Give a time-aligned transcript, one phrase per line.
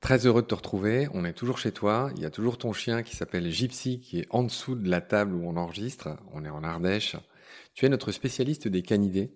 [0.00, 1.08] Très heureux de te retrouver.
[1.12, 2.10] On est toujours chez toi.
[2.16, 5.00] Il y a toujours ton chien qui s'appelle Gypsy qui est en dessous de la
[5.00, 6.10] table où on enregistre.
[6.32, 7.16] On est en Ardèche.
[7.74, 9.32] Tu es notre spécialiste des canidés.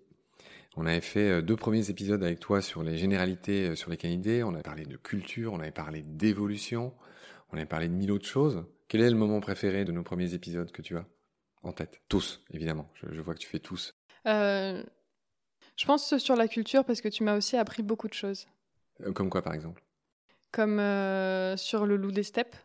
[0.76, 3.96] On avait fait euh, deux premiers épisodes avec toi sur les généralités euh, sur les
[3.96, 4.42] canidés.
[4.42, 6.94] On avait parlé de culture, on avait parlé d'évolution,
[7.52, 8.64] on avait parlé de mille autres choses.
[8.88, 11.04] Quel est le moment préféré de nos premiers épisodes que tu as
[11.62, 12.00] en tête?
[12.08, 12.90] Tous, évidemment.
[12.94, 13.94] Je, vois que tu fais tous.
[14.26, 14.82] Euh,
[15.76, 18.46] je pense sur la culture parce que tu m'as aussi appris beaucoup de choses.
[19.14, 19.82] comme quoi, par exemple?
[20.52, 22.56] Comme euh, sur Le loup des steppes.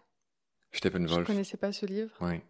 [0.71, 1.13] Steppenwolf.
[1.13, 2.11] Je ne connaissais pas ce livre.
[2.21, 2.41] Oui.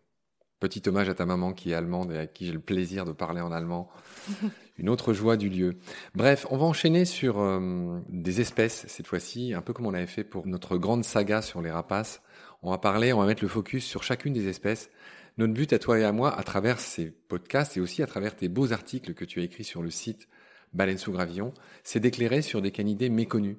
[0.59, 3.11] Petit hommage à ta maman qui est allemande et à qui j'ai le plaisir de
[3.11, 3.89] parler en allemand.
[4.79, 5.77] Une autre joie du lieu.
[6.15, 10.07] Bref, on va enchaîner sur euh, des espèces cette fois-ci, un peu comme on avait
[10.07, 12.21] fait pour notre grande saga sur les rapaces.
[12.63, 14.89] On va parler, on va mettre le focus sur chacune des espèces.
[15.37, 18.35] Notre but à toi et à moi, à travers ces podcasts et aussi à travers
[18.35, 20.27] tes beaux articles que tu as écrits sur le site
[20.73, 23.57] Baleine sous Gravillon, c'est d'éclairer sur des canidés méconnus.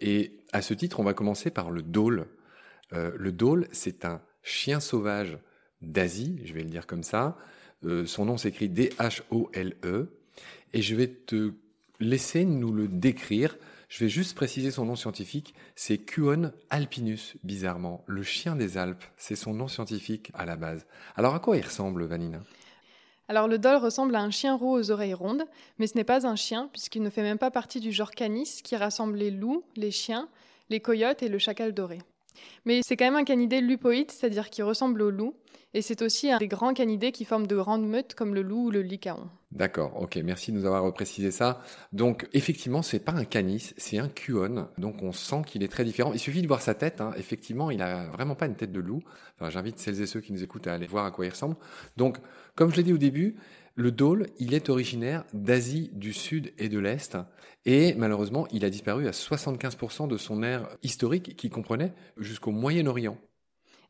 [0.00, 2.26] Et à ce titre, on va commencer par le dôle.
[2.92, 5.38] Euh, le dôle, c'est un chien sauvage
[5.82, 7.36] d'Asie, je vais le dire comme ça.
[7.84, 10.08] Euh, son nom s'écrit D-H-O-L-E.
[10.72, 11.52] Et je vais te
[12.00, 13.56] laisser nous le décrire.
[13.88, 15.54] Je vais juste préciser son nom scientifique.
[15.76, 18.04] C'est Cuon alpinus, bizarrement.
[18.06, 19.04] Le chien des Alpes.
[19.16, 20.86] C'est son nom scientifique à la base.
[21.14, 22.42] Alors à quoi il ressemble, Vanina?
[23.28, 25.44] Alors le dol ressemble à un chien roux aux oreilles rondes,
[25.78, 28.60] mais ce n'est pas un chien puisqu'il ne fait même pas partie du genre Canis
[28.62, 30.28] qui rassemble les loups, les chiens,
[30.70, 31.98] les coyotes et le chacal doré.
[32.64, 35.34] Mais c'est quand même un canidé lupoïde, c'est-à-dire qui ressemble au loup,
[35.74, 38.68] et c'est aussi un des grands canidés qui forment de grandes meutes comme le loup
[38.68, 39.28] ou le lycaon.
[39.52, 41.60] D'accord, ok, merci de nous avoir reprécisé ça.
[41.92, 44.68] Donc effectivement, c'est pas un canis, c'est un cuon.
[44.78, 46.12] Donc on sent qu'il est très différent.
[46.14, 47.02] Il suffit de voir sa tête.
[47.02, 47.12] Hein.
[47.18, 49.02] Effectivement, il a vraiment pas une tête de loup.
[49.34, 51.56] Enfin, j'invite celles et ceux qui nous écoutent à aller voir à quoi il ressemble.
[51.98, 52.16] Donc,
[52.54, 53.36] comme je l'ai dit au début,
[53.76, 57.18] le dôle, il est originaire d'Asie du Sud et de l'Est,
[57.66, 63.18] et malheureusement, il a disparu à 75% de son ère historique qui comprenait jusqu'au Moyen-Orient.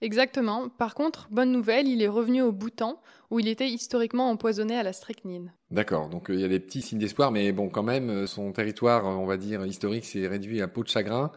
[0.00, 0.68] Exactement.
[0.68, 3.00] Par contre, bonne nouvelle, il est revenu au Bhoutan,
[3.30, 5.52] où il était historiquement empoisonné à la strychnine.
[5.70, 8.26] D'accord, donc euh, il y a des petits signes d'espoir, mais bon, quand même, euh,
[8.26, 11.30] son territoire, euh, on va dire, historique, s'est réduit à peau de chagrin.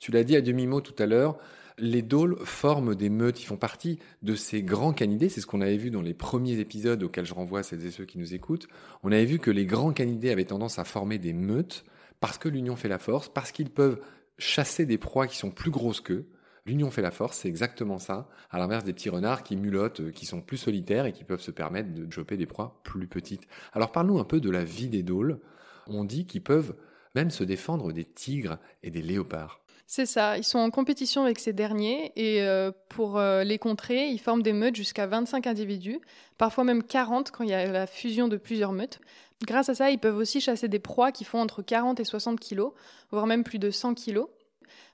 [0.00, 1.38] tu l'as dit à demi-mot tout à l'heure,
[1.78, 5.60] les dôles forment des meutes, ils font partie de ces grands canidés, c'est ce qu'on
[5.60, 8.68] avait vu dans les premiers épisodes auxquels je renvoie celles et ceux qui nous écoutent.
[9.02, 11.84] On avait vu que les grands canidés avaient tendance à former des meutes
[12.20, 14.00] parce que l'union fait la force, parce qu'ils peuvent
[14.38, 16.26] chasser des proies qui sont plus grosses qu'eux,
[16.64, 20.10] L'union fait la force, c'est exactement ça, à l'inverse des petits renards qui mulottent, euh,
[20.12, 23.48] qui sont plus solitaires et qui peuvent se permettre de choper des proies plus petites.
[23.72, 25.40] Alors parle-nous un peu de la vie des dôles.
[25.88, 26.76] On dit qu'ils peuvent
[27.14, 29.62] même se défendre des tigres et des léopards.
[29.86, 34.08] C'est ça, ils sont en compétition avec ces derniers et euh, pour euh, les contrer,
[34.08, 36.00] ils forment des meutes jusqu'à 25 individus,
[36.38, 39.00] parfois même 40 quand il y a la fusion de plusieurs meutes.
[39.46, 42.40] Grâce à ça, ils peuvent aussi chasser des proies qui font entre 40 et 60
[42.40, 42.72] kilos,
[43.10, 44.28] voire même plus de 100 kilos,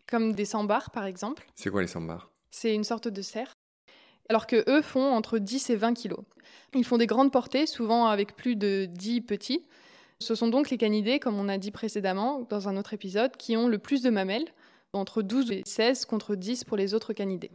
[0.09, 1.47] comme des sambars par exemple.
[1.55, 2.33] C'est quoi les sambars?
[2.51, 3.53] C'est une sorte de cerf.
[4.29, 6.21] Alors que eux font entre 10 et 20 kilos.
[6.75, 9.65] Ils font des grandes portées, souvent avec plus de 10 petits.
[10.21, 13.57] Ce sont donc les canidés, comme on a dit précédemment dans un autre épisode, qui
[13.57, 14.47] ont le plus de mamelles,
[14.93, 17.51] entre 12 et 16 contre 10 pour les autres canidés.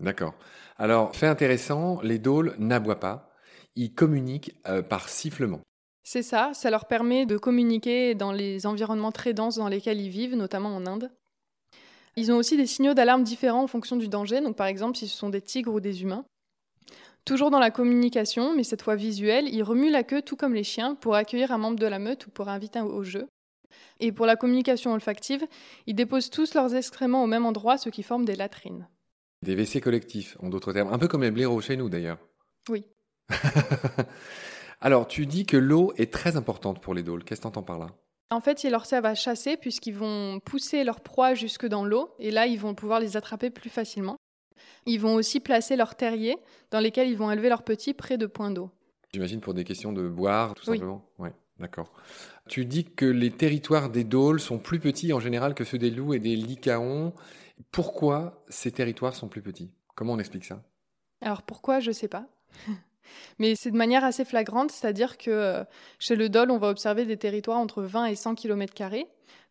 [0.00, 0.34] D'accord.
[0.76, 3.32] Alors, fait intéressant, les dôles n'aboient pas,
[3.76, 5.60] ils communiquent euh, par sifflement.
[6.02, 10.10] C'est ça, ça leur permet de communiquer dans les environnements très denses dans lesquels ils
[10.10, 11.10] vivent, notamment en Inde.
[12.16, 15.08] Ils ont aussi des signaux d'alarme différents en fonction du danger, donc par exemple si
[15.08, 16.24] ce sont des tigres ou des humains.
[17.24, 20.64] Toujours dans la communication, mais cette fois visuelle, ils remuent la queue tout comme les
[20.64, 23.28] chiens pour accueillir un membre de la meute ou pour inviter au jeu.
[24.00, 25.44] Et pour la communication olfactive,
[25.86, 28.88] ils déposent tous leurs excréments au même endroit, ce qui forme des latrines.
[29.42, 30.92] Des WC collectifs, en d'autres termes.
[30.92, 32.18] Un peu comme les blaireaux chez nous d'ailleurs.
[32.68, 32.84] Oui.
[34.80, 37.22] Alors, tu dis que l'eau est très importante pour les dôles.
[37.22, 37.86] Qu'est-ce que tu entends par là?
[38.30, 42.14] En fait, ils leur servent à chasser puisqu'ils vont pousser leur proie jusque dans l'eau
[42.18, 44.16] et là, ils vont pouvoir les attraper plus facilement.
[44.86, 46.36] Ils vont aussi placer leurs terriers
[46.70, 48.70] dans lesquels ils vont élever leurs petits près de points d'eau.
[49.12, 50.78] J'imagine pour des questions de boire, tout Oui.
[50.78, 51.04] simplement.
[51.18, 51.92] Ouais, d'accord.
[52.48, 55.90] Tu dis que les territoires des dôles sont plus petits en général que ceux des
[55.90, 57.12] loups et des lycaons.
[57.70, 59.70] Pourquoi ces territoires sont plus petits?
[59.94, 60.62] Comment on explique ça?
[61.20, 62.26] Alors pourquoi, je sais pas.
[63.38, 65.64] Mais c'est de manière assez flagrante, c'est-à-dire que euh,
[65.98, 68.72] chez le dol, on va observer des territoires entre 20 et 100 km.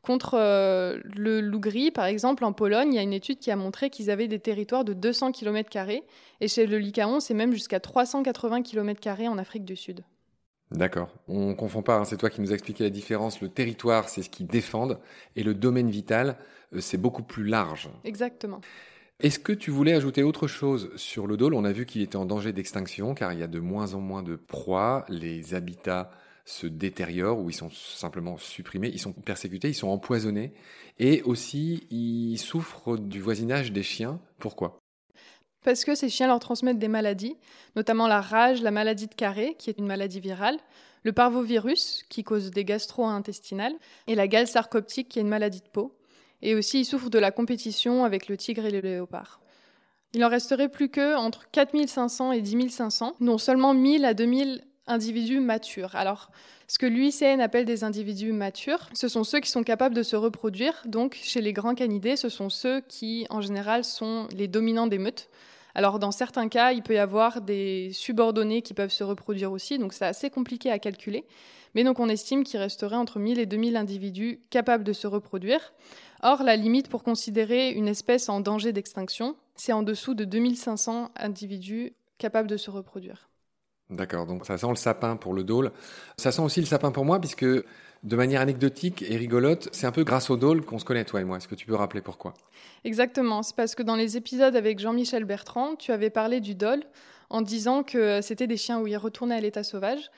[0.02, 3.52] Contre euh, le loup gris, par exemple, en Pologne, il y a une étude qui
[3.52, 5.70] a montré qu'ils avaient des territoires de 200 km.
[6.40, 10.04] Et chez le lycaon, c'est même jusqu'à 380 km en Afrique du Sud.
[10.72, 11.10] D'accord.
[11.28, 13.42] On confond pas, hein, c'est toi qui nous as expliqué la différence.
[13.42, 15.00] Le territoire, c'est ce qu'ils défendent,
[15.36, 16.38] et le domaine vital,
[16.74, 17.90] euh, c'est beaucoup plus large.
[18.04, 18.62] Exactement.
[19.20, 21.54] Est-ce que tu voulais ajouter autre chose sur le dôle?
[21.54, 24.00] On a vu qu'il était en danger d'extinction car il y a de moins en
[24.00, 26.10] moins de proies, les habitats
[26.52, 30.54] se détériorent ou ils sont simplement supprimés, ils sont persécutés, ils sont empoisonnés
[31.00, 34.20] et aussi ils souffrent du voisinage des chiens.
[34.38, 34.78] Pourquoi?
[35.64, 37.38] Parce que ces chiens leur transmettent des maladies,
[37.76, 40.58] notamment la rage, la maladie de Carré, qui est une maladie virale,
[41.04, 43.76] le parvovirus, qui cause des gastro-intestinales,
[44.08, 45.96] et la gale sarcoptique, qui est une maladie de peau.
[46.42, 49.40] Et aussi, ils souffrent de la compétition avec le tigre et le léopard.
[50.14, 54.64] Il en resterait plus que entre 4500 et 10 500, dont seulement 1000 à 2000
[54.88, 55.96] individus matures.
[55.96, 56.32] Alors,
[56.68, 60.16] ce que l'UICN appelle des individus matures, ce sont ceux qui sont capables de se
[60.16, 60.82] reproduire.
[60.86, 64.98] Donc, chez les grands canidés, ce sont ceux qui, en général, sont les dominants des
[64.98, 65.30] meutes.
[65.76, 69.78] Alors, dans certains cas, il peut y avoir des subordonnés qui peuvent se reproduire aussi,
[69.80, 71.26] donc c'est assez compliqué à calculer.
[71.76, 75.74] Mais donc, on estime qu'il resterait entre 1000 et 2000 individus capables de se reproduire.
[76.22, 81.12] Or, la limite pour considérer une espèce en danger d'extinction, c'est en dessous de 2500
[81.16, 83.31] individus capables de se reproduire.
[83.92, 85.72] D'accord, donc ça sent le sapin pour le dôle.
[86.18, 89.92] Ça sent aussi le sapin pour moi, puisque de manière anecdotique et rigolote, c'est un
[89.92, 91.38] peu grâce au dôle qu'on se connaît, toi et moi.
[91.38, 92.34] Est-ce que tu peux rappeler pourquoi?
[92.86, 96.84] Exactement, c'est parce que dans les épisodes avec Jean-Michel Bertrand, tu avais parlé du dôle
[97.30, 100.10] en disant que c'était des chiens où ils retournaient à l'état sauvage.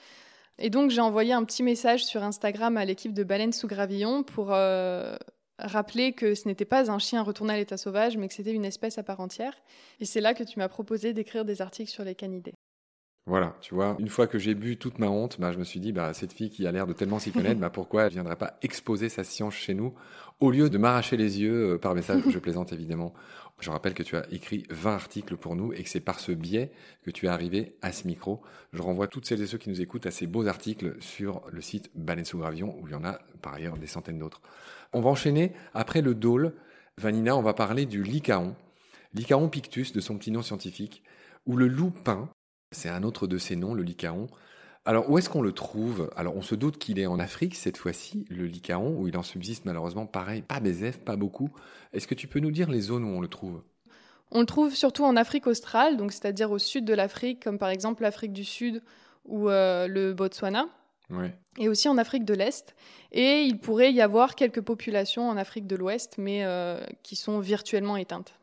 [0.60, 4.22] Et donc j'ai envoyé un petit message sur Instagram à l'équipe de Baleine sous Gravillon
[4.22, 5.16] pour euh,
[5.58, 8.66] rappeler que ce n'était pas un chien retourné à l'état sauvage, mais que c'était une
[8.66, 9.56] espèce à part entière.
[10.00, 12.54] Et c'est là que tu m'as proposé d'écrire des articles sur les canidés.
[13.26, 15.80] Voilà, tu vois, une fois que j'ai bu toute ma honte, bah, je me suis
[15.80, 18.36] dit, bah, cette fille qui a l'air de tellement s'y connaître, bah, pourquoi elle viendrait
[18.36, 19.94] pas exposer sa science chez nous
[20.42, 23.14] au lieu de m'arracher les yeux euh, par message Je plaisante évidemment.
[23.62, 26.34] Je rappelle que tu as écrit 20 articles pour nous et que c'est par ce
[26.34, 26.72] biais
[27.04, 28.42] que tu es arrivé à ce micro.
[28.74, 31.62] Je renvoie toutes celles et ceux qui nous écoutent à ces beaux articles sur le
[31.62, 34.42] site Baleine sous Gravion où il y en a par ailleurs des centaines d'autres.
[34.92, 36.56] On va enchaîner après le dôle.
[36.98, 38.54] Vanina, on va parler du lycaon.
[39.14, 41.02] Lycaon pictus de son petit nom scientifique
[41.46, 42.30] ou le loup pin
[42.74, 44.28] c'est un autre de ses noms, le lycaon.
[44.86, 46.12] Alors, où est-ce qu'on le trouve?
[46.18, 49.24] Alors, on se doute qu'il est en Afrique cette fois-ci, le lycaon, où il en
[49.24, 51.50] subsiste malheureusement, pareil, pas Bézef, pas beaucoup.
[51.94, 53.62] Est-ce que tu peux nous dire les zones où on le trouve?
[54.32, 57.70] On le trouve surtout en Afrique australe, donc c'est-à-dire au sud de l'Afrique, comme par
[57.70, 58.82] exemple l'Afrique du Sud
[59.26, 60.66] ou euh, le Botswana,
[61.10, 61.34] Ouais.
[61.60, 62.76] et aussi en Afrique de l'Est.
[63.12, 67.40] Et il pourrait y avoir quelques populations en Afrique de l'Ouest, mais euh, qui sont
[67.40, 68.34] virtuellement éteintes.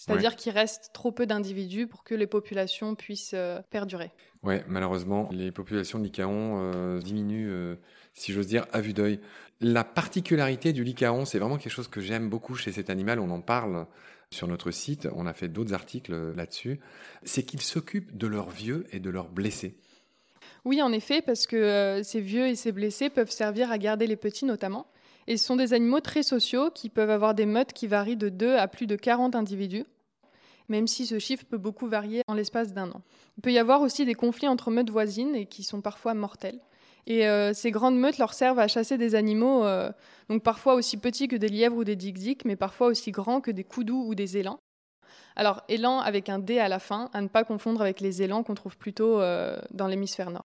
[0.00, 4.10] C'est-à-dire qu'il reste trop peu d'individus pour que les populations puissent euh, perdurer.
[4.42, 7.76] Ouais, malheureusement, les populations de lycaon euh, diminuent, euh,
[8.14, 9.20] si j'ose dire, à vue d'œil.
[9.60, 13.20] La particularité du lycaon, c'est vraiment quelque chose que j'aime beaucoup chez cet animal.
[13.20, 13.86] On en parle
[14.30, 16.80] sur notre site, on a fait d'autres articles là-dessus,
[17.24, 19.76] c'est qu'ils s'occupent de leurs vieux et de leurs blessés.
[20.64, 24.06] Oui, en effet, parce que euh, ces vieux et ces blessés peuvent servir à garder
[24.06, 24.86] les petits notamment.
[25.30, 28.30] Et ce sont des animaux très sociaux qui peuvent avoir des meutes qui varient de
[28.30, 29.84] 2 à plus de 40 individus,
[30.68, 33.00] même si ce chiffre peut beaucoup varier en l'espace d'un an.
[33.38, 36.58] Il peut y avoir aussi des conflits entre meutes voisines et qui sont parfois mortels.
[37.06, 39.92] Et euh, ces grandes meutes leur servent à chasser des animaux, euh,
[40.28, 43.52] donc parfois aussi petits que des lièvres ou des dik mais parfois aussi grands que
[43.52, 44.58] des koudous ou des élans.
[45.36, 48.42] Alors, élan avec un D à la fin, à ne pas confondre avec les élans
[48.42, 50.44] qu'on trouve plutôt euh, dans l'hémisphère nord.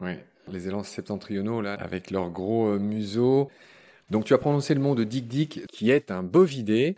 [0.00, 0.14] Oui,
[0.48, 3.50] les élans septentrionaux, là, avec leurs gros museaux.
[4.10, 6.96] Donc, tu as prononcé le mot de dik qui est un bovidé.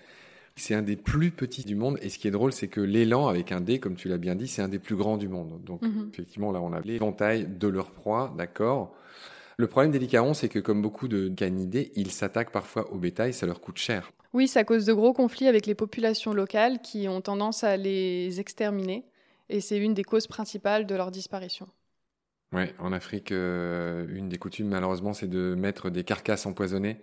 [0.56, 1.98] C'est un des plus petits du monde.
[2.02, 4.34] Et ce qui est drôle, c'est que l'élan, avec un D, comme tu l'as bien
[4.34, 5.62] dit, c'est un des plus grands du monde.
[5.64, 6.10] Donc, mhm.
[6.12, 8.94] effectivement, là, on a l'éventail de leur proie, d'accord?
[9.56, 13.32] Le problème des licarons, c'est que comme beaucoup de canidés, ils s'attaquent parfois au bétail,
[13.32, 14.12] ça leur coûte cher.
[14.32, 18.40] Oui, ça cause de gros conflits avec les populations locales qui ont tendance à les
[18.40, 19.04] exterminer.
[19.48, 21.66] Et c'est une des causes principales de leur disparition.
[22.52, 26.98] Oui, en Afrique, euh, une des coutumes, malheureusement, c'est de mettre des carcasses empoisonnées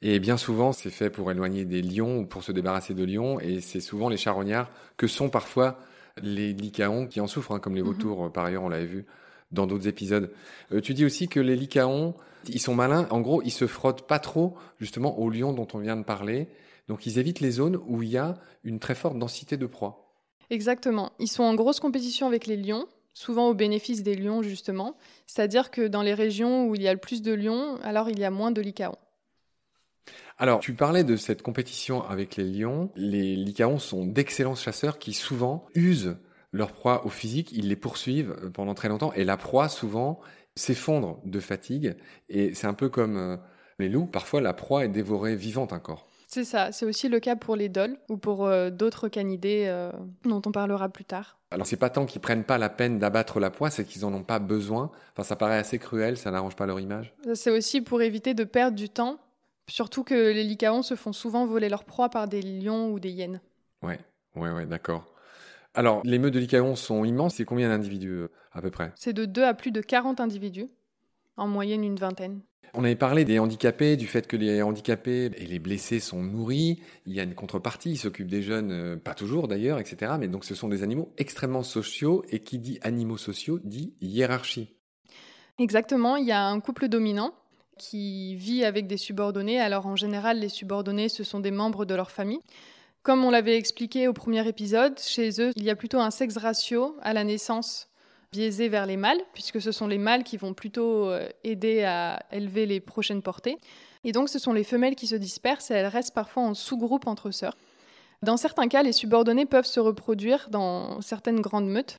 [0.00, 3.40] et bien souvent, c'est fait pour éloigner des lions ou pour se débarrasser de lions.
[3.40, 5.78] Et c'est souvent les charognards que sont parfois
[6.22, 7.88] les lycaons qui en souffrent, hein, comme les mhm.
[7.88, 9.06] vautours, par ailleurs, on l'avait vu
[9.50, 10.30] dans d'autres épisodes.
[10.72, 12.14] Euh, tu dis aussi que les lycaons,
[12.48, 13.08] ils sont malins.
[13.10, 16.48] En gros, ils se frottent pas trop, justement, aux lions dont on vient de parler.
[16.86, 20.04] Donc, ils évitent les zones où il y a une très forte densité de proies.
[20.50, 21.12] Exactement.
[21.18, 22.86] Ils sont en grosse compétition avec les lions,
[23.18, 24.96] souvent au bénéfice des lions, justement.
[25.26, 28.18] C'est-à-dire que dans les régions où il y a le plus de lions, alors il
[28.18, 28.96] y a moins de lycaons.
[30.38, 32.92] Alors, tu parlais de cette compétition avec les lions.
[32.94, 36.16] Les lycaons sont d'excellents chasseurs qui souvent usent
[36.52, 40.18] leur proie au physique, ils les poursuivent euh, pendant très longtemps et la proie souvent
[40.56, 41.94] s'effondre de fatigue
[42.30, 43.36] et c'est un peu comme euh,
[43.78, 46.07] les loups, parfois la proie est dévorée vivante encore.
[46.28, 49.66] C'est ça, c'est aussi le cas pour les dols ou pour euh, d'autres canidés
[50.24, 51.38] dont on parlera plus tard.
[51.50, 54.12] Alors c'est pas tant qu'ils prennent pas la peine d'abattre la proie, c'est qu'ils en
[54.14, 54.90] ont pas besoin.
[55.12, 57.14] Enfin ça paraît assez cruel, ça n'arrange pas leur image.
[57.34, 59.18] C'est aussi pour éviter de perdre du temps
[59.68, 63.10] Surtout que les lycaons se font souvent voler leur proie par des lions ou des
[63.10, 63.40] hyènes.
[63.82, 64.00] Ouais,
[64.34, 65.14] ouais, ouais, d'accord.
[65.74, 67.34] Alors, les meutes de lycaons sont immenses.
[67.34, 68.92] C'est combien d'individus euh, à peu près?
[68.96, 70.68] C'est de 2 à plus de 40 individus,
[71.36, 72.40] en moyenne une vingtaine.
[72.74, 76.80] On avait parlé des handicapés, du fait que les handicapés et les blessés sont nourris.
[77.06, 80.12] Il y a une contrepartie, ils s'occupent des jeunes, euh, pas toujours d'ailleurs, etc.
[80.18, 84.76] Mais donc ce sont des animaux extrêmement sociaux et qui dit animaux sociaux dit hiérarchie.
[85.58, 87.32] Exactement, il y a un couple dominant
[87.78, 89.60] qui vit avec des subordonnés.
[89.60, 92.40] Alors en général, les subordonnés, ce sont des membres de leur famille.
[93.02, 96.36] Comme on l'avait expliqué au premier épisode, chez eux, il y a plutôt un sexe
[96.36, 97.87] ratio à la naissance
[98.32, 102.22] biaisé vers les mâles, puisque ce sont les mâles qui vont plutôt euh, aider à
[102.30, 103.58] élever les prochaines portées.
[104.04, 107.06] Et donc ce sont les femelles qui se dispersent et elles restent parfois en sous-groupe
[107.06, 107.56] entre sœurs.
[108.22, 111.96] Dans certains cas, les subordonnés peuvent se reproduire dans certaines grandes meutes.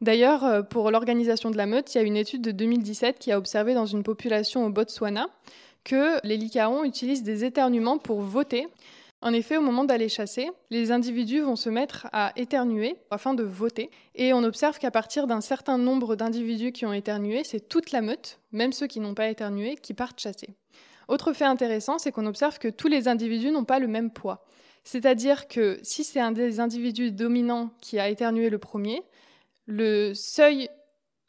[0.00, 3.32] D'ailleurs, euh, pour l'organisation de la meute, il y a une étude de 2017 qui
[3.32, 5.28] a observé dans une population au Botswana
[5.84, 8.68] que les lycaons utilisent des éternuements pour voter.
[9.24, 13.42] En effet, au moment d'aller chasser, les individus vont se mettre à éternuer afin de
[13.42, 13.90] voter.
[14.14, 18.02] Et on observe qu'à partir d'un certain nombre d'individus qui ont éternué, c'est toute la
[18.02, 20.50] meute, même ceux qui n'ont pas éternué, qui partent chasser.
[21.08, 24.44] Autre fait intéressant, c'est qu'on observe que tous les individus n'ont pas le même poids.
[24.84, 29.02] C'est-à-dire que si c'est un des individus dominants qui a éternué le premier,
[29.66, 30.68] le seuil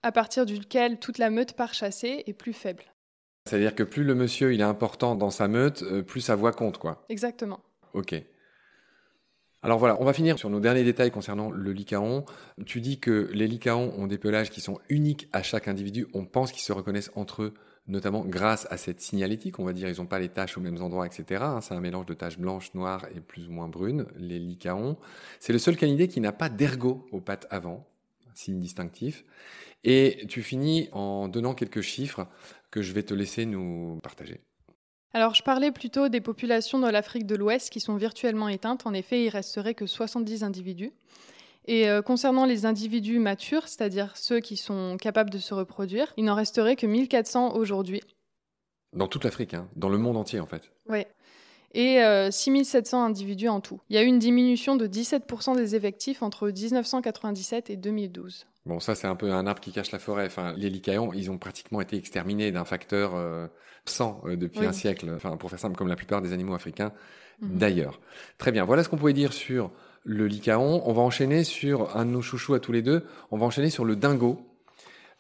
[0.03, 2.83] à partir duquel toute la meute part chasser est plus faible.
[3.47, 6.51] C'est-à-dire que plus le monsieur il est important dans sa meute, euh, plus sa voix
[6.51, 7.05] compte, quoi.
[7.07, 7.61] Exactement.
[7.95, 8.13] Ok.
[9.63, 12.25] Alors voilà, on va finir sur nos derniers détails concernant le lycaon.
[12.65, 16.07] Tu dis que les lycaons ont des pelages qui sont uniques à chaque individu.
[16.13, 17.53] On pense qu'ils se reconnaissent entre eux,
[17.87, 19.57] notamment grâce à cette signalétique.
[19.57, 21.41] On va dire ils n'ont pas les taches aux mêmes endroits, etc.
[21.41, 24.97] Hein, c'est un mélange de taches blanches, noires et plus ou moins brunes, les lycaons.
[25.39, 27.87] C'est le seul canidé qui n'a pas d'ergot aux pattes avant
[28.35, 29.23] signe distinctif.
[29.85, 32.27] Et tu finis en donnant quelques chiffres
[32.71, 34.41] que je vais te laisser nous partager.
[35.15, 38.85] Alors, je parlais plutôt des populations dans l'Afrique de l'Ouest qui sont virtuellement éteintes.
[38.85, 40.91] En effet, il resterait que 70 individus.
[41.67, 46.25] Et euh, concernant les individus matures, c'est-à-dire ceux qui sont capables de se reproduire, il
[46.25, 48.01] n'en resterait que 1400 aujourd'hui.
[48.91, 50.69] Dans toute l'Afrique, hein, dans le monde entier en fait.
[50.89, 51.05] Oui
[51.73, 51.99] et
[52.31, 53.81] 6700 euh, individus en tout.
[53.89, 58.45] Il y a eu une diminution de 17% des effectifs entre 1997 et 2012.
[58.65, 60.25] Bon, ça c'est un peu un arbre qui cache la forêt.
[60.25, 63.11] Enfin, les lycaons, ils ont pratiquement été exterminés d'un facteur
[63.85, 65.11] 100 euh, euh, depuis un siècle.
[65.15, 66.91] Enfin, pour faire simple, comme la plupart des animaux africains
[67.41, 67.57] mhm.
[67.57, 67.99] d'ailleurs.
[68.37, 68.65] Très bien.
[68.65, 69.71] Voilà ce qu'on pouvait dire sur
[70.03, 70.81] le lycaon.
[70.85, 73.05] On va enchaîner sur un de nos chouchous à tous les deux.
[73.31, 74.39] On va enchaîner sur le dingo.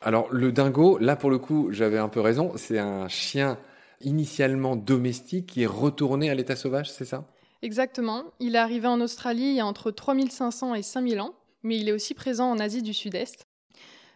[0.01, 2.53] Alors le dingo, là pour le coup, j'avais un peu raison.
[2.55, 3.57] C'est un chien
[4.01, 7.25] initialement domestique qui est retourné à l'état sauvage, c'est ça?
[7.61, 8.23] Exactement.
[8.39, 11.33] Il est arrivé en Australie il y a entre 3500 et 5000 ans,
[11.65, 13.47] mais il est aussi présent en Asie du Sud-Est.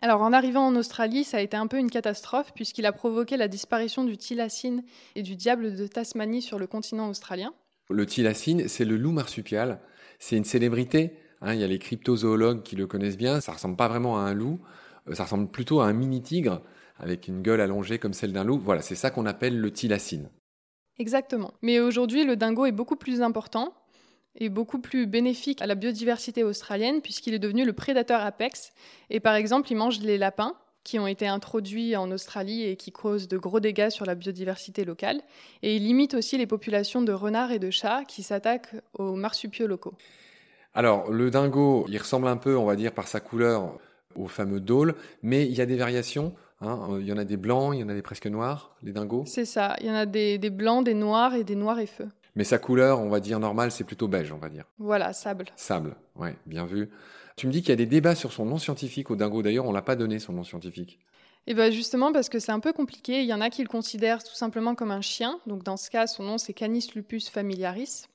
[0.01, 3.35] Alors en arrivant en Australie, ça a été un peu une catastrophe puisqu'il a provoqué
[3.35, 4.83] la disparition du thylacine
[5.15, 7.53] et du diable de Tasmanie sur le continent australien.
[7.89, 9.81] Le thylacine, c'est le loup marsupial.
[10.19, 11.17] C'est une célébrité.
[11.41, 11.53] Hein.
[11.53, 13.41] il y a les cryptozoologues qui le connaissent bien.
[13.41, 14.59] Ça ressemble pas vraiment à un loup.
[15.09, 16.61] Euh, ça ressemble plutôt à un mini tigre
[16.97, 18.59] avec une gueule allongée comme celle d'un loup.
[18.63, 20.29] Voilà, c'est ça qu'on appelle le thylacine.
[20.97, 21.53] Exactement.
[21.61, 23.73] Mais aujourd'hui, le dingo est beaucoup plus important
[24.39, 28.71] et beaucoup plus bénéfique à la biodiversité australienne puisqu'il est devenu le prédateur apex.
[29.09, 32.91] Et par exemple, il mange les lapins qui ont été introduits en Australie et qui
[32.91, 35.21] causent de gros dégâts sur la biodiversité locale.
[35.61, 39.67] Et il limite aussi les populations de renards et de chats qui s'attaquent aux marsupiaux
[39.67, 39.93] locaux.
[40.73, 43.77] Alors, le dingo, il ressemble un peu, on va dire, par sa couleur
[44.15, 46.33] au fameux dôle, mais il y a des variations.
[46.61, 46.97] Hein.
[46.99, 49.23] Il y en a des blancs, il y en a des presque noirs, les dingos.
[49.27, 51.85] C'est ça, il y en a des, des blancs, des noirs et des noirs et
[51.85, 52.09] feux.
[52.39, 54.63] Mais sa couleur, on va dire normale, c'est plutôt beige, on va dire.
[54.77, 55.47] Voilà, sable.
[55.57, 56.89] Sable, ouais, bien vu.
[57.35, 59.41] Tu me dis qu'il y a des débats sur son nom scientifique au dingo.
[59.41, 60.99] D'ailleurs, on l'a pas donné son nom scientifique.
[61.47, 63.23] Et eh bien justement parce que c'est un peu compliqué.
[63.23, 65.41] Il y en a qui le considèrent tout simplement comme un chien.
[65.47, 68.05] Donc dans ce cas, son nom c'est Canis lupus familiaris.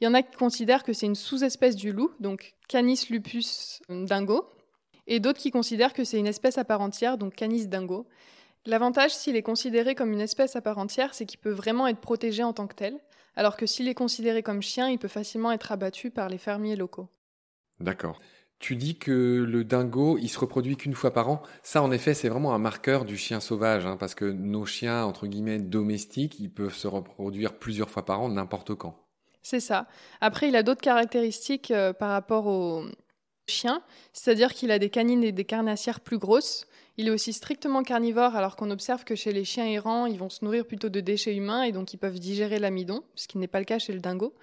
[0.00, 3.82] Il y en a qui considèrent que c'est une sous-espèce du loup, donc Canis lupus
[3.88, 4.48] dingo.
[5.08, 8.06] Et d'autres qui considèrent que c'est une espèce à part entière, donc Canis dingo.
[8.64, 11.98] L'avantage, s'il est considéré comme une espèce à part entière, c'est qu'il peut vraiment être
[11.98, 13.00] protégé en tant que tel
[13.36, 16.76] alors que s'il est considéré comme chien, il peut facilement être abattu par les fermiers
[16.76, 17.08] locaux.
[17.78, 18.20] D'accord.
[18.58, 21.42] Tu dis que le dingo, il se reproduit qu'une fois par an.
[21.62, 25.04] Ça, en effet, c'est vraiment un marqueur du chien sauvage, hein, parce que nos chiens,
[25.04, 29.06] entre guillemets, domestiques, ils peuvent se reproduire plusieurs fois par an, n'importe quand.
[29.42, 29.86] C'est ça.
[30.20, 32.84] Après, il a d'autres caractéristiques euh, par rapport au
[33.46, 33.82] chien,
[34.12, 36.66] c'est-à-dire qu'il a des canines et des carnassières plus grosses,
[37.00, 40.28] il est aussi strictement carnivore, alors qu'on observe que chez les chiens errants, ils vont
[40.28, 43.48] se nourrir plutôt de déchets humains et donc ils peuvent digérer l'amidon, ce qui n'est
[43.48, 44.34] pas le cas chez le dingo.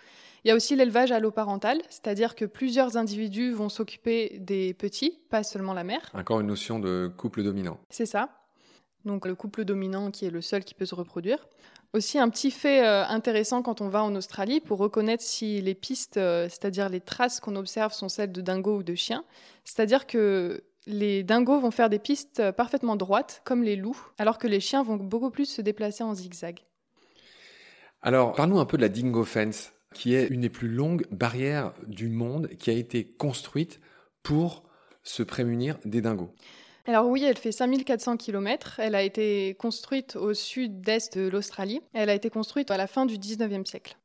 [0.43, 5.43] Il y a aussi l'élevage alloparental, c'est-à-dire que plusieurs individus vont s'occuper des petits, pas
[5.43, 6.09] seulement la mère.
[6.15, 7.79] Encore une notion de couple dominant.
[7.91, 8.29] C'est ça.
[9.05, 11.47] Donc le couple dominant qui est le seul qui peut se reproduire.
[11.93, 15.75] Aussi un petit fait euh, intéressant quand on va en Australie pour reconnaître si les
[15.75, 19.23] pistes, euh, c'est-à-dire les traces qu'on observe sont celles de dingo ou de chien.
[19.63, 24.47] C'est-à-dire que les dingos vont faire des pistes parfaitement droites, comme les loups, alors que
[24.47, 26.62] les chiens vont beaucoup plus se déplacer en zigzag.
[28.02, 31.73] Alors, parlons un peu de la Dingo Fence, qui est une des plus longues barrières
[31.88, 33.82] du monde, qui a été construite
[34.23, 34.63] pour
[35.04, 36.32] se prémunir des dingos.
[36.86, 38.80] Alors oui, elle fait 5400 km.
[38.80, 41.82] Elle a été construite au sud-est de l'Australie.
[41.93, 43.97] Elle a été construite à la fin du 19e siècle.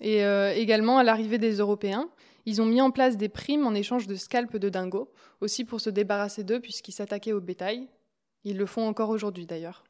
[0.00, 2.08] Et euh, également à l'arrivée des Européens,
[2.50, 5.80] ils ont mis en place des primes en échange de scalps de dingo, aussi pour
[5.80, 7.88] se débarrasser d'eux puisqu'ils s'attaquaient au bétail.
[8.42, 9.84] Ils le font encore aujourd'hui d'ailleurs.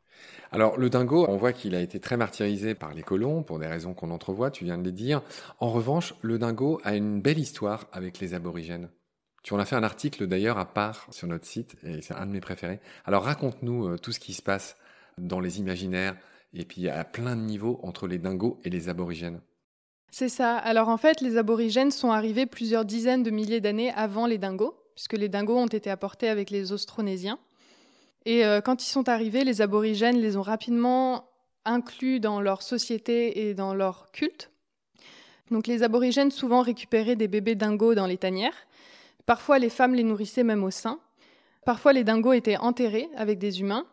[0.53, 3.67] Alors le dingo, on voit qu'il a été très martyrisé par les colons pour des
[3.67, 5.23] raisons qu'on entrevoit, tu viens de les dire.
[5.59, 8.91] En revanche, le dingo a une belle histoire avec les aborigènes.
[9.43, 12.27] Tu en as fait un article d'ailleurs à part sur notre site et c'est un
[12.27, 12.81] de mes préférés.
[13.07, 14.77] Alors raconte-nous euh, tout ce qui se passe
[15.17, 16.15] dans les imaginaires
[16.53, 19.41] et puis à plein de niveaux entre les dingos et les aborigènes.
[20.11, 20.57] C'est ça.
[20.57, 24.75] Alors en fait, les aborigènes sont arrivés plusieurs dizaines de milliers d'années avant les dingos,
[24.95, 27.39] puisque les dingos ont été apportés avec les Austronésiens.
[28.27, 31.31] Et euh, quand ils sont arrivés, les aborigènes les ont rapidement
[31.65, 34.51] inclus dans leur société et dans leur culte.
[35.51, 38.67] Donc les aborigènes souvent récupéraient des bébés dingos dans les tanières.
[39.27, 40.99] Parfois les femmes les nourrissaient même au sein.
[41.65, 43.87] Parfois les dingos étaient enterrés avec des humains.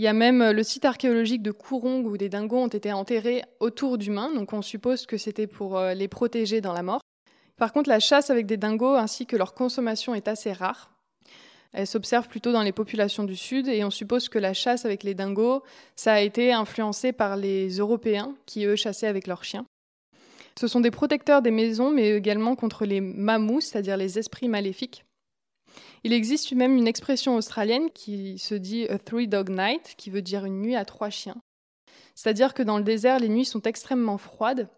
[0.00, 2.90] Il y a même euh, le site archéologique de Kourong où des dingos ont été
[2.90, 7.02] enterrés autour d'humains, donc on suppose que c'était pour euh, les protéger dans la mort.
[7.58, 10.90] Par contre, la chasse avec des dingos ainsi que leur consommation est assez rare.
[11.74, 15.02] Elle s'observe plutôt dans les populations du Sud et on suppose que la chasse avec
[15.02, 15.62] les dingos,
[15.96, 19.66] ça a été influencé par les Européens qui, eux, chassaient avec leurs chiens.
[20.58, 25.04] Ce sont des protecteurs des maisons, mais également contre les mamous, c'est-à-dire les esprits maléfiques.
[26.04, 30.22] Il existe même une expression australienne qui se dit a three dog night, qui veut
[30.22, 31.36] dire une nuit à trois chiens.
[32.14, 34.68] C'est-à-dire que dans le désert, les nuits sont extrêmement froides.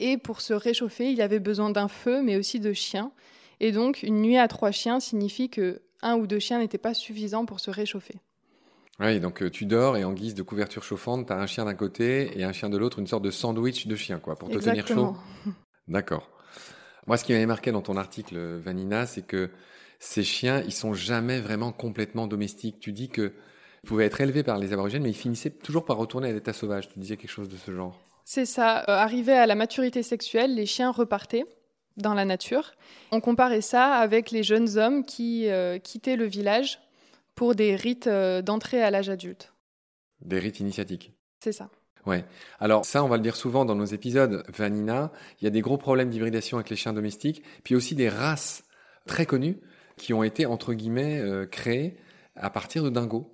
[0.00, 3.12] Et pour se réchauffer, il avait besoin d'un feu, mais aussi de chiens.
[3.60, 6.94] Et donc, une nuit à trois chiens signifie que un ou deux chiens n'étaient pas
[6.94, 8.16] suffisants pour se réchauffer.
[9.00, 11.64] Oui, donc euh, tu dors et en guise de couverture chauffante, tu as un chien
[11.64, 14.48] d'un côté et un chien de l'autre, une sorte de sandwich de chien, quoi, pour
[14.48, 15.16] te tenir chaud.
[15.88, 16.30] D'accord.
[17.06, 19.50] Moi, ce qui m'avait marqué dans ton article, Vanina, c'est que
[19.98, 22.80] ces chiens, ils sont jamais vraiment complètement domestiques.
[22.80, 23.32] Tu dis que
[23.84, 26.88] pouvaient être élevés par les aborigènes, mais ils finissaient toujours par retourner à l'état sauvage.
[26.88, 28.00] Tu disais quelque chose de ce genre.
[28.24, 28.80] C'est ça.
[28.88, 31.44] Euh, arrivé à la maturité sexuelle, les chiens repartaient
[31.96, 32.72] dans la nature.
[33.12, 36.80] On comparait ça avec les jeunes hommes qui euh, quittaient le village
[37.34, 39.52] pour des rites euh, d'entrée à l'âge adulte.
[40.22, 41.12] Des rites initiatiques.
[41.40, 41.68] C'est ça.
[42.06, 42.24] Ouais.
[42.60, 45.60] Alors ça, on va le dire souvent dans nos épisodes, Vanina, il y a des
[45.60, 48.64] gros problèmes d'hybridation avec les chiens domestiques, puis aussi des races
[49.06, 49.58] très connues
[49.96, 51.96] qui ont été, entre guillemets, euh, créées
[52.36, 53.30] à partir de dingos.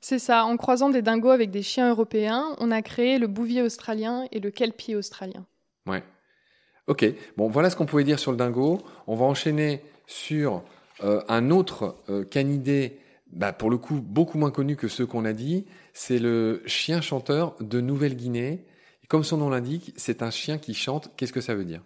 [0.00, 3.62] C'est ça, en croisant des dingos avec des chiens européens, on a créé le bouvier
[3.62, 5.46] australien et le kelpie australien.
[5.86, 6.02] Ouais.
[6.86, 7.04] Ok,
[7.36, 8.78] bon, voilà ce qu'on pouvait dire sur le dingo.
[9.08, 10.62] On va enchaîner sur
[11.02, 13.00] euh, un autre euh, canidé,
[13.32, 15.66] bah, pour le coup beaucoup moins connu que ceux qu'on a dit.
[15.92, 18.64] C'est le chien chanteur de Nouvelle-Guinée.
[19.08, 21.10] Comme son nom l'indique, c'est un chien qui chante.
[21.16, 21.82] Qu'est-ce que ça veut dire?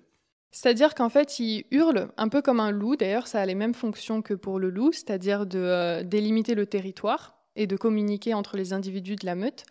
[0.52, 2.96] C'est-à-dire qu'en fait, il hurle un peu comme un loup.
[2.96, 6.66] D'ailleurs, ça a les mêmes fonctions que pour le loup, c'est-à-dire de euh, délimiter le
[6.66, 9.64] territoire et de communiquer entre les individus de la meute.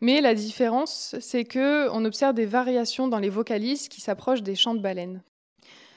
[0.00, 4.54] Mais la différence, c'est que on observe des variations dans les vocalises qui s'approchent des
[4.54, 5.22] chants de baleines.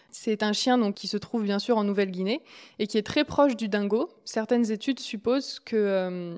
[0.10, 2.42] C'est un chien donc, qui se trouve bien sûr en Nouvelle-Guinée
[2.80, 4.10] et qui est très proche du dingo.
[4.26, 6.38] Certaines études supposent que euh,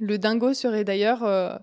[0.00, 1.56] le dingo serait d'ailleurs euh,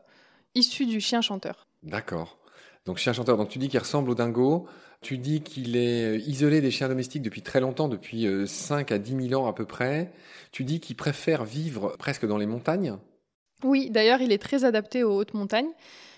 [0.56, 1.68] issu du chien chanteur.
[1.82, 2.38] D'accord.
[2.86, 4.68] Donc chien chanteur, donc tu dis qu'il ressemble au dingo,
[5.04, 8.98] tu dis qu'il est euh, isolé des chiens domestiques depuis très longtemps, depuis 5 à
[8.98, 10.12] 10 000 ans à peu près.
[10.52, 12.98] Tu dis qu'il préfère vivre presque dans les montagnes
[13.64, 15.72] Oui, d'ailleurs il est très adapté aux hautes montagnes.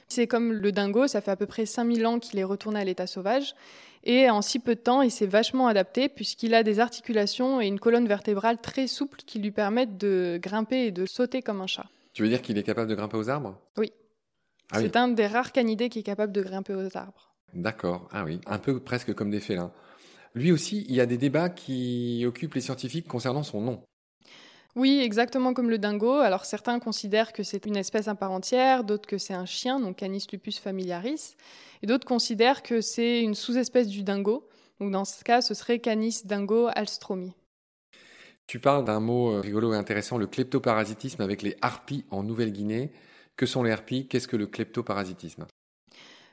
[0.08, 2.84] C'est comme le dingo, ça fait à peu près 5000 ans qu'il est retourné à
[2.84, 3.56] l'état sauvage.
[4.04, 7.66] Et en si peu de temps, il s'est vachement adapté puisqu'il a des articulations et
[7.66, 11.68] une colonne vertébrale très souple qui lui permettent de grimper et de sauter comme un
[11.68, 11.88] chat.
[12.14, 13.60] Tu veux dire qu'il est capable de grimper aux arbres?
[13.78, 13.92] Oui.
[14.72, 17.35] Ah c'est un des rares canidés qui est capable de grimper aux arbres.
[17.54, 19.72] D'accord, ah oui, un peu presque comme des félins.
[20.34, 23.82] Lui aussi, il y a des débats qui occupent les scientifiques concernant son nom.
[24.76, 26.16] Oui, exactement comme le dingo.
[26.16, 29.80] Alors certains considèrent que c'est une espèce à part entière, d'autres que c'est un chien,
[29.80, 31.38] donc Canis lupus familiaris,
[31.82, 34.50] et d'autres considèrent que c'est une sous-espèce du dingo.
[34.82, 37.32] Donc dans ce cas, ce serait Canis dingo alstromi.
[38.48, 42.92] Tu parles d'un mot euh, rigolo et intéressant, le kleptoparasitisme avec les harpies en Nouvelle-Guinée.
[43.38, 44.08] Que sont les harpies?
[44.08, 45.46] Qu'est-ce que le kleptoparasitisme?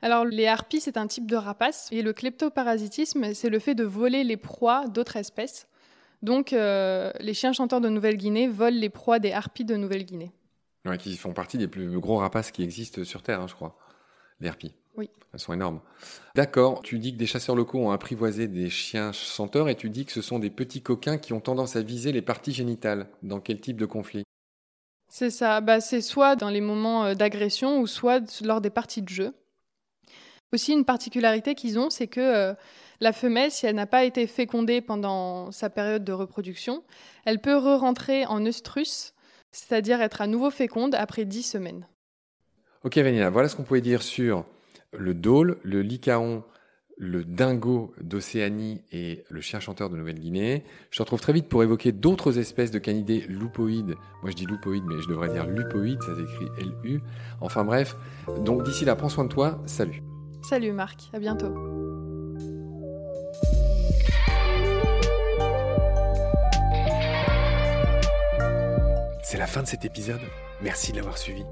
[0.02, 3.84] Alors les harpies, c'est un type de rapace, et le kleptoparasitisme, c'est le fait de
[3.84, 5.68] voler les proies d'autres espèces.
[6.22, 10.32] Donc, euh, les chiens chanteurs de Nouvelle-Guinée volent les proies des harpies de Nouvelle-Guinée.
[10.84, 13.76] Ouais, qui font partie des plus gros rapaces qui existent sur Terre, hein, je crois.
[14.40, 14.74] Les harpies.
[14.96, 15.08] Oui.
[15.32, 15.80] Elles sont énormes.
[16.34, 20.04] D'accord, tu dis que des chasseurs locaux ont apprivoisé des chiens chanteurs et tu dis
[20.04, 23.08] que ce sont des petits coquins qui ont tendance à viser les parties génitales.
[23.22, 24.24] Dans quel type de conflit?
[25.08, 29.02] C'est ça, bah, c'est soit dans les moments euh, d'agression ou soit lors des parties
[29.02, 29.34] de jeu.
[30.52, 32.54] Aussi, une particularité qu'ils ont, c'est que euh,
[33.00, 36.82] la femelle, si elle n'a pas été fécondée pendant sa période de reproduction,
[37.24, 39.14] elle peut re-rentrer en œstrus,
[39.50, 41.86] c'est-à-dire être à nouveau féconde après 10 semaines.
[42.84, 44.44] Ok Vanilla, voilà ce qu'on pouvait dire sur
[44.92, 46.44] le dôle, le lycaon,
[46.98, 50.64] le dingo d'Océanie et le chien chanteur de Nouvelle-Guinée.
[50.90, 53.94] Je te retrouve très vite pour évoquer d'autres espèces de canidés lupoïdes.
[54.20, 57.00] Moi je dis lupoïdes, mais je devrais dire lupoïdes, ça s'écrit L-U.
[57.40, 57.96] Enfin bref,
[58.44, 60.02] donc d'ici là, prends soin de toi, salut.
[60.42, 61.54] Salut Marc, à bientôt.
[69.22, 70.20] C'est la fin de cet épisode.
[70.60, 71.44] Merci de l'avoir suivi.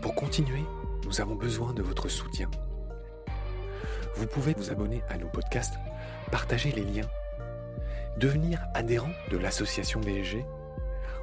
[0.00, 0.62] Pour continuer,
[1.04, 2.48] nous avons besoin de votre soutien.
[4.14, 5.74] Vous pouvez vous abonner à nos podcasts,
[6.30, 7.08] partager les liens,
[8.18, 10.44] devenir adhérent de l'association BSG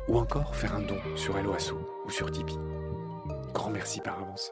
[0.10, 2.60] ou encore faire un don sur Helloasso ou sur Tipeee.
[3.53, 4.51] Grand merci par avance.